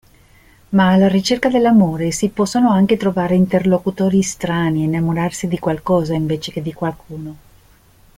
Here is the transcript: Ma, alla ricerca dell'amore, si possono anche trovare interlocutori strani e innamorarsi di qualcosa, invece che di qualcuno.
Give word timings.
Ma, 0.69 0.87
alla 0.93 1.07
ricerca 1.07 1.47
dell'amore, 1.47 2.09
si 2.09 2.29
possono 2.29 2.71
anche 2.71 2.97
trovare 2.97 3.35
interlocutori 3.35 4.23
strani 4.23 4.81
e 4.81 4.85
innamorarsi 4.85 5.47
di 5.47 5.59
qualcosa, 5.59 6.15
invece 6.15 6.51
che 6.51 6.63
di 6.63 6.73
qualcuno. 6.73 7.35